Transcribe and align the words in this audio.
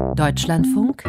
Deutschlandfunk 0.00 1.04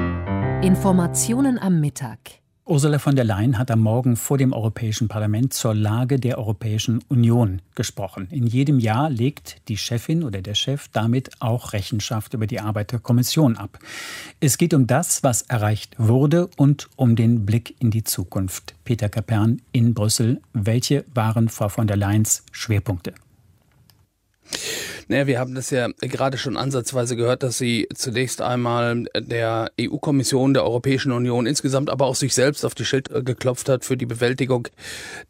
Informationen 0.61 1.57
am 1.57 1.79
Mittag. 1.79 2.19
Ursula 2.65 2.99
von 2.99 3.15
der 3.15 3.25
Leyen 3.25 3.57
hat 3.57 3.71
am 3.71 3.79
Morgen 3.79 4.15
vor 4.15 4.37
dem 4.37 4.53
Europäischen 4.53 5.07
Parlament 5.07 5.53
zur 5.53 5.73
Lage 5.73 6.19
der 6.19 6.37
Europäischen 6.37 7.03
Union 7.07 7.61
gesprochen. 7.73 8.27
In 8.31 8.45
jedem 8.45 8.79
Jahr 8.79 9.09
legt 9.09 9.67
die 9.69 9.77
Chefin 9.77 10.23
oder 10.23 10.41
der 10.41 10.55
Chef 10.55 10.87
damit 10.89 11.31
auch 11.39 11.73
Rechenschaft 11.73 12.33
über 12.33 12.47
die 12.47 12.59
Arbeit 12.59 12.91
der 12.91 12.99
Kommission 12.99 13.57
ab. 13.57 13.79
Es 14.39 14.57
geht 14.57 14.73
um 14.73 14.87
das, 14.87 15.23
was 15.23 15.41
erreicht 15.43 15.95
wurde 15.97 16.49
und 16.57 16.89
um 16.95 17.15
den 17.15 17.45
Blick 17.45 17.75
in 17.79 17.91
die 17.91 18.03
Zukunft. 18.03 18.75
Peter 18.83 19.09
Kapern 19.09 19.61
in 19.71 19.93
Brüssel. 19.93 20.41
Welche 20.53 21.05
waren 21.13 21.49
Frau 21.49 21.69
von 21.69 21.87
der 21.87 21.97
Leyens 21.97 22.43
Schwerpunkte? 22.51 23.13
Naja, 25.11 25.27
wir 25.27 25.39
haben 25.39 25.55
das 25.55 25.71
ja 25.71 25.89
gerade 25.99 26.37
schon 26.37 26.55
ansatzweise 26.55 27.17
gehört, 27.17 27.43
dass 27.43 27.57
sie 27.57 27.85
zunächst 27.93 28.41
einmal 28.41 29.03
der 29.13 29.69
EU-Kommission, 29.77 30.53
der 30.53 30.63
Europäischen 30.63 31.11
Union 31.11 31.47
insgesamt, 31.47 31.89
aber 31.89 32.05
auch 32.05 32.15
sich 32.15 32.33
selbst 32.33 32.63
auf 32.63 32.75
die 32.75 32.85
Schild 32.85 33.09
geklopft 33.25 33.67
hat 33.67 33.83
für 33.83 33.97
die 33.97 34.05
Bewältigung 34.05 34.69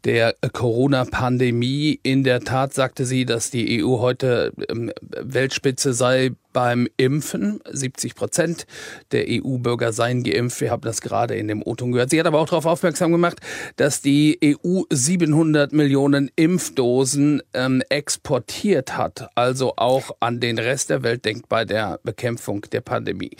der 0.04 0.36
Corona-Pandemie. 0.52 1.98
In 2.04 2.22
der 2.22 2.42
Tat 2.42 2.74
sagte 2.74 3.04
sie, 3.04 3.24
dass 3.24 3.50
die 3.50 3.82
EU 3.82 3.98
heute 3.98 4.52
ähm, 4.68 4.92
Weltspitze 5.20 5.94
sei 5.94 6.30
beim 6.52 6.88
Impfen. 6.96 7.60
70 7.70 8.14
Prozent 8.14 8.66
der 9.12 9.26
EU-Bürger 9.28 9.92
seien 9.92 10.22
geimpft. 10.22 10.60
Wir 10.60 10.70
haben 10.70 10.82
das 10.82 11.00
gerade 11.00 11.34
in 11.34 11.48
dem 11.48 11.62
O-Ton 11.64 11.92
gehört. 11.92 12.10
Sie 12.10 12.20
hat 12.20 12.26
aber 12.26 12.40
auch 12.40 12.48
darauf 12.48 12.66
aufmerksam 12.66 13.12
gemacht, 13.12 13.38
dass 13.76 14.02
die 14.02 14.38
EU 14.44 14.82
700 14.90 15.72
Millionen 15.72 16.30
Impfdosen 16.36 17.42
ähm, 17.54 17.82
exportiert 17.88 18.96
hat, 18.96 19.28
also 19.34 19.74
auch 19.76 20.10
an 20.20 20.40
den 20.40 20.58
Rest 20.58 20.90
der 20.90 21.02
Welt 21.02 21.24
denkt 21.24 21.48
bei 21.48 21.64
der 21.64 22.00
Bekämpfung 22.02 22.62
der 22.72 22.80
Pandemie. 22.80 23.36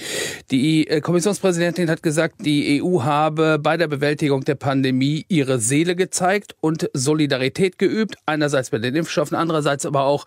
Die 0.51 0.87
äh, 0.87 1.01
Kommissionspräsidentin 1.01 1.91
hat 1.91 2.03
gesagt, 2.03 2.37
die 2.45 2.83
EU 2.83 3.03
habe 3.03 3.59
bei 3.59 3.77
der 3.77 3.89
Bewältigung 3.89 4.45
der 4.45 4.55
Pandemie 4.55 5.25
ihre 5.29 5.59
Seele 5.59 5.97
gezeigt 5.97 6.57
und 6.61 6.89
Solidarität 6.95 7.79
geübt. 7.79 8.17
Einerseits 8.27 8.71
bei 8.71 8.79
den 8.79 8.95
Impfstoffen, 8.95 9.37
andererseits 9.37 9.87
aber 9.87 10.05
auch 10.05 10.25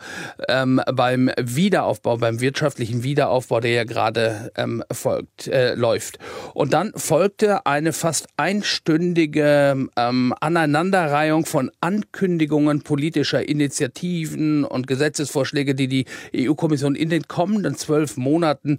ähm, 0.48 0.82
beim 0.94 1.32
Wiederaufbau, 1.38 2.18
beim 2.18 2.42
Wirtschafts 2.42 2.75
wirtschaftlichen 2.76 3.04
Wiederaufbau, 3.04 3.60
der 3.62 3.72
ja 3.72 3.84
gerade 3.86 4.52
ähm, 4.56 4.84
folgt, 4.92 5.48
äh, 5.48 5.76
läuft. 5.76 6.20
Und 6.54 6.74
dann 6.74 6.92
folgte 6.96 7.66
eine 7.66 7.94
fast 7.94 8.28
einstündige 8.38 9.88
ähm, 9.96 10.34
Aneinanderreihung 10.40 11.46
von 11.46 11.72
Ankündigungen 11.80 12.82
politischer 12.82 13.48
Initiativen 13.48 14.66
und 14.66 14.88
Gesetzesvorschläge, 14.88 15.74
die 15.74 15.88
die 15.88 16.06
EU-Kommission 16.36 16.96
in 16.96 17.10
den 17.10 17.28
kommenden 17.28 17.76
zwölf 17.76 18.18
Monaten 18.18 18.78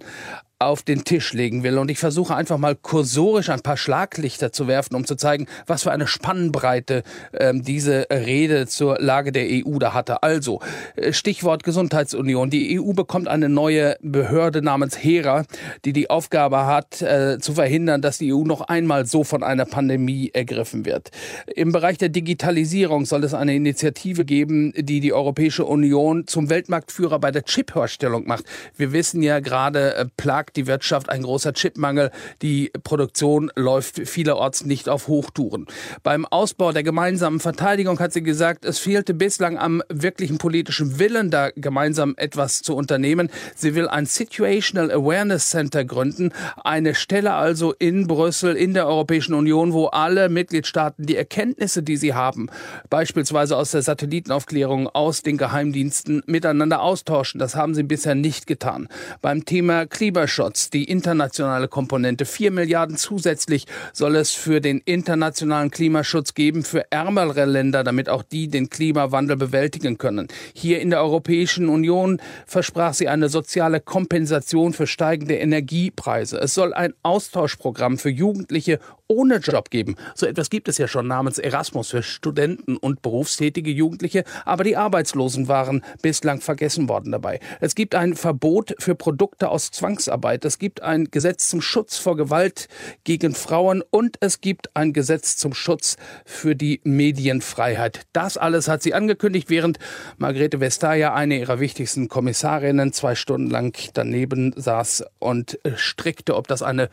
auf 0.59 0.81
den 0.81 1.03
Tisch 1.03 1.33
legen 1.33 1.63
will. 1.63 1.77
Und 1.77 1.91
ich 1.91 1.99
versuche 1.99 2.35
einfach 2.35 2.57
mal 2.57 2.75
kursorisch 2.75 3.49
ein 3.49 3.61
paar 3.61 3.77
Schlaglichter 3.77 4.51
zu 4.51 4.67
werfen, 4.67 4.95
um 4.95 5.05
zu 5.05 5.15
zeigen, 5.15 5.47
was 5.67 5.83
für 5.83 5.91
eine 5.91 6.07
Spannbreite 6.07 7.03
ähm, 7.33 7.63
diese 7.63 8.07
Rede 8.09 8.65
zur 8.65 8.97
Lage 8.99 9.31
der 9.31 9.45
EU 9.47 9.77
da 9.77 9.93
hatte. 9.93 10.23
Also, 10.23 10.59
äh, 10.95 11.13
Stichwort 11.13 11.63
Gesundheitsunion. 11.63 12.49
Die 12.49 12.79
EU 12.79 12.93
bekommt 12.93 13.27
eine 13.27 13.49
neue 13.49 13.97
Behörde 14.01 14.61
namens 14.61 14.97
HERA, 15.03 15.45
die 15.85 15.93
die 15.93 16.09
Aufgabe 16.09 16.65
hat, 16.65 17.01
äh, 17.01 17.37
zu 17.39 17.53
verhindern, 17.53 18.01
dass 18.01 18.17
die 18.17 18.33
EU 18.33 18.43
noch 18.43 18.61
einmal 18.61 19.05
so 19.05 19.23
von 19.23 19.43
einer 19.43 19.65
Pandemie 19.65 20.31
ergriffen 20.33 20.85
wird. 20.85 21.11
Im 21.55 21.71
Bereich 21.71 21.99
der 21.99 22.09
Digitalisierung 22.09 23.05
soll 23.05 23.23
es 23.23 23.33
eine 23.33 23.55
Initiative 23.55 24.25
geben, 24.25 24.73
die 24.75 25.01
die 25.01 25.13
Europäische 25.13 25.65
Union 25.65 26.25
zum 26.25 26.49
Weltmarktführer 26.49 27.19
bei 27.19 27.29
der 27.29 27.43
Chipherstellung 27.43 28.25
macht. 28.25 28.45
Wir 28.75 28.91
wissen 28.91 29.21
ja 29.21 29.39
gerade, 29.39 29.95
äh, 29.95 30.05
plagt 30.47 30.57
die 30.57 30.67
Wirtschaft 30.67 31.09
ein 31.09 31.23
großer 31.23 31.53
Chipmangel. 31.53 32.11
Die 32.41 32.71
Produktion 32.83 33.51
läuft 33.55 34.07
vielerorts 34.07 34.65
nicht 34.65 34.87
auf 34.89 35.07
Hochtouren. 35.07 35.67
Beim 36.03 36.25
Ausbau 36.25 36.71
der 36.71 36.83
gemeinsamen 36.83 37.39
Verteidigung 37.39 37.99
hat 37.99 38.13
sie 38.13 38.23
gesagt, 38.23 38.65
es 38.65 38.79
fehlte 38.79 39.13
bislang 39.13 39.57
am 39.57 39.83
wirklichen 39.89 40.37
politischen 40.37 40.99
Willen, 40.99 41.31
da 41.31 41.49
gemeinsam 41.55 42.13
etwas 42.17 42.61
zu 42.61 42.75
unternehmen. 42.75 43.29
Sie 43.55 43.75
will 43.75 43.87
ein 43.87 44.05
Situational 44.05 44.91
Awareness 44.91 45.49
Center 45.49 45.83
gründen, 45.83 46.31
eine 46.63 46.95
Stelle 46.95 47.33
also 47.33 47.73
in 47.73 48.07
Brüssel, 48.07 48.55
in 48.55 48.73
der 48.73 48.87
Europäischen 48.87 49.33
Union, 49.33 49.73
wo 49.73 49.87
alle 49.87 50.29
Mitgliedstaaten 50.29 51.05
die 51.05 51.17
Erkenntnisse, 51.17 51.83
die 51.83 51.97
sie 51.97 52.13
haben, 52.13 52.49
beispielsweise 52.89 53.57
aus 53.57 53.71
der 53.71 53.81
Satellitenaufklärung, 53.81 54.87
aus 54.87 55.23
den 55.23 55.37
Geheimdiensten, 55.37 56.23
miteinander 56.25 56.81
austauschen. 56.81 57.39
Das 57.39 57.55
haben 57.55 57.75
sie 57.75 57.83
bisher 57.83 58.15
nicht 58.15 58.47
getan. 58.47 58.87
Beim 59.21 59.45
Thema 59.45 59.85
Klimaschutz 59.85 60.36
Klimaschutz, 60.37 60.69
die 60.69 60.83
internationale 60.83 61.67
Komponente. 61.67 62.25
Vier 62.25 62.51
Milliarden 62.51 62.95
zusätzlich 62.95 63.65
soll 63.91 64.15
es 64.15 64.33
für 64.33 64.61
den 64.61 64.81
internationalen 64.85 65.71
Klimaschutz 65.71 66.35
geben, 66.35 66.63
für 66.63 66.91
ärmere 66.91 67.45
Länder, 67.45 67.83
damit 67.83 68.07
auch 68.07 68.21
die 68.21 68.47
den 68.47 68.69
Klimawandel 68.69 69.35
bewältigen 69.35 69.97
können. 69.97 70.27
Hier 70.53 70.79
in 70.79 70.91
der 70.91 71.01
Europäischen 71.01 71.69
Union 71.69 72.21
versprach 72.45 72.93
sie 72.93 73.07
eine 73.07 73.29
soziale 73.29 73.79
Kompensation 73.79 74.73
für 74.73 74.85
steigende 74.85 75.37
Energiepreise. 75.37 76.37
Es 76.37 76.53
soll 76.53 76.71
ein 76.71 76.93
Austauschprogramm 77.01 77.97
für 77.97 78.11
Jugendliche 78.11 78.79
ohne 79.07 79.37
Job 79.37 79.69
geben. 79.69 79.95
So 80.15 80.25
etwas 80.25 80.49
gibt 80.49 80.67
es 80.67 80.77
ja 80.77 80.87
schon 80.87 81.07
namens 81.07 81.37
Erasmus 81.37 81.89
für 81.89 82.03
Studenten 82.03 82.77
und 82.77 83.01
berufstätige 83.01 83.71
Jugendliche, 83.71 84.23
aber 84.45 84.63
die 84.63 84.77
Arbeitslosen 84.77 85.47
waren 85.47 85.83
bislang 86.01 86.41
vergessen 86.41 86.89
worden 86.89 87.11
dabei. 87.11 87.39
Es 87.59 87.75
gibt 87.75 87.95
ein 87.95 88.15
Verbot 88.15 88.75
für 88.79 88.95
Produkte 88.95 89.49
aus 89.49 89.71
Zwangsarbeit. 89.71 90.45
Es 90.45 90.59
gibt 90.59 90.81
ein 90.81 91.05
Gesetz 91.05 91.49
zum 91.49 91.61
Schutz 91.61 91.97
vor 91.97 92.17
Gewalt 92.17 92.67
gegen 93.03 93.33
Frauen 93.33 93.83
und 93.89 94.17
es 94.19 94.41
gibt 94.41 94.75
ein 94.75 94.93
Gesetz 94.93 95.37
zum 95.37 95.53
Schutz 95.53 95.97
für 96.25 96.55
die 96.55 96.81
Medienfreiheit. 96.83 98.01
Das 98.13 98.37
alles 98.37 98.67
hat 98.67 98.83
sie 98.83 98.93
angekündigt, 98.93 99.49
während 99.49 99.79
Margrethe 100.17 100.59
Vestager, 100.59 101.13
eine 101.13 101.39
ihrer 101.39 101.59
wichtigsten 101.59 102.07
Kommissarinnen, 102.07 102.93
zwei 102.93 103.15
Stunden 103.15 103.49
lang 103.49 103.77
daneben 103.93 104.53
saß 104.55 105.05
und 105.19 105.59
strickte, 105.75 106.35
ob 106.35 106.47
das 106.47 106.61
eine 106.61 106.89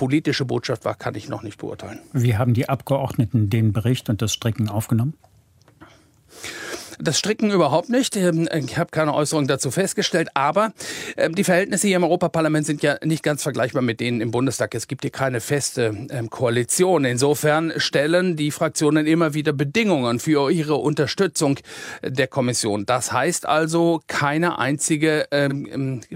politische 0.00 0.46
Botschaft 0.46 0.86
war, 0.86 0.94
kann 0.94 1.14
ich 1.14 1.28
noch 1.28 1.42
nicht 1.42 1.58
beurteilen. 1.58 2.00
Wie 2.14 2.38
haben 2.38 2.54
die 2.54 2.70
Abgeordneten 2.70 3.50
den 3.50 3.74
Bericht 3.74 4.08
und 4.08 4.22
das 4.22 4.32
Stricken 4.32 4.70
aufgenommen? 4.70 5.12
Das 7.02 7.18
Stricken 7.18 7.50
überhaupt 7.50 7.88
nicht. 7.88 8.14
Ähm, 8.16 8.48
ich 8.52 8.76
habe 8.76 8.90
keine 8.90 9.14
Äußerung 9.14 9.46
dazu 9.46 9.70
festgestellt, 9.70 10.28
aber 10.34 10.72
ähm, 11.16 11.34
die 11.34 11.44
Verhältnisse 11.44 11.86
hier 11.86 11.96
im 11.96 12.04
Europaparlament 12.04 12.66
sind 12.66 12.82
ja 12.82 12.96
nicht 13.02 13.22
ganz 13.22 13.42
vergleichbar 13.42 13.82
mit 13.82 14.00
denen 14.00 14.20
im 14.20 14.30
Bundestag. 14.30 14.74
Es 14.74 14.86
gibt 14.86 15.02
hier 15.02 15.10
keine 15.10 15.40
feste 15.40 15.94
ähm, 16.10 16.28
Koalition. 16.28 17.06
Insofern 17.06 17.72
stellen 17.76 18.36
die 18.36 18.50
Fraktionen 18.50 19.06
immer 19.06 19.32
wieder 19.32 19.52
Bedingungen 19.52 20.20
für 20.20 20.50
ihre 20.50 20.74
Unterstützung 20.76 21.58
der 22.02 22.26
Kommission. 22.26 22.84
Das 22.84 23.12
heißt 23.12 23.46
also, 23.46 24.00
keine 24.06 24.58
einzige 24.58 25.26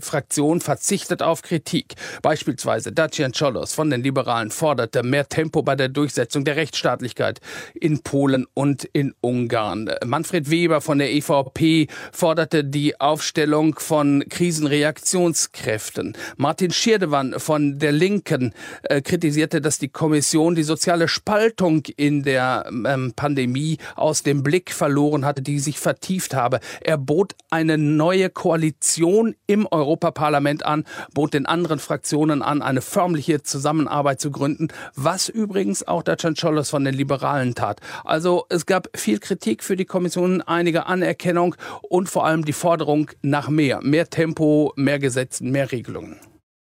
Fraktion 0.01 0.61
verzichtet 0.61 1.23
auf 1.23 1.43
Kritik. 1.43 1.95
Beispielsweise 2.23 2.93
Dacian 2.93 3.33
Cholos 3.33 3.73
von 3.73 3.91
den 3.91 4.03
Liberalen 4.03 4.51
forderte 4.51 5.03
mehr 5.03 5.29
Tempo 5.29 5.63
bei 5.63 5.77
der 5.77 5.89
Durchsetzung 5.89 6.45
der 6.45 6.57
Rechtsstaatlichkeit 6.57 7.41
in 7.75 8.03
Polen 8.03 8.47
und 8.55 8.85
in 8.85 9.15
Ungarn. 9.21 9.91
Manfred 10.05 10.51
Weber 10.51 10.74
Weber 10.75 10.81
von 10.81 10.99
der 10.99 11.13
EVP 11.13 11.87
forderte 12.11 12.65
die 12.65 13.01
Aufstellung 13.01 13.77
von 13.79 14.25
Krisenreaktionskräften. 14.29 16.17
Martin 16.37 16.73
Schirdewan 16.73 17.39
von 17.39 17.79
der 17.79 17.93
Linken 17.93 18.53
äh, 18.83 19.01
kritisierte, 19.01 19.61
dass 19.61 19.79
die 19.79 19.89
Kommission 19.89 20.57
die 20.57 20.65
soziale 20.65 21.07
Spaltung 21.07 21.85
in 21.97 22.25
der 22.25 22.65
ähm, 22.69 23.13
Pandemie 23.15 23.79
aus 23.95 24.25
dem 24.25 24.43
Blick 24.43 24.73
verloren 24.73 25.25
hatte, 25.25 25.43
die 25.43 25.61
sich 25.61 25.79
vertieft 25.79 26.35
habe. 26.35 26.59
Er 26.81 26.99
bot 26.99 27.37
eine 27.51 27.79
neue 27.79 28.31
Koalition 28.31 29.37
im 29.47 29.69
Europaparlament 29.71 30.67
an, 30.67 30.85
bot 31.13 31.35
den 31.35 31.47
anderen 31.47 31.79
Fraktionen 31.79 32.43
an, 32.43 32.63
eine 32.63 32.81
förmliche 32.81 33.45
Zusammenarbeit 33.45 34.21
zu 34.21 34.33
gründen, 34.33 34.69
was 34.97 35.29
übrigens 35.29 35.87
auch 35.87 36.03
der 36.03 36.17
Chanciolos 36.17 36.71
von 36.71 36.85
den 36.85 36.95
Liberalen 36.95 37.55
tat. 37.55 37.81
Also 38.03 38.47
es 38.49 38.67
gab 38.67 38.89
viel 38.97 39.21
Kritik 39.21 39.63
für 39.63 39.77
die 39.77 39.85
Kommission. 39.85 40.43
Ein 40.43 40.64
einige 40.65 40.87
Anerkennung 40.87 41.57
und 41.83 42.09
vor 42.09 42.25
allem 42.25 42.47
die 42.47 42.55
Forderung 42.55 43.11
nach 43.21 43.51
mehr. 43.51 43.81
Mehr 43.83 44.09
Tempo, 44.09 44.73
mehr 44.77 44.99
Gesetzen, 44.99 45.51
mehr 45.51 45.71
Regelungen. 45.71 46.17